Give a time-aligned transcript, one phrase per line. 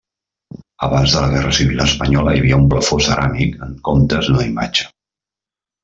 [0.87, 4.93] Abans de la Guerra Civil Espanyola hi havia un plafó ceràmic en comptes d'una imatge.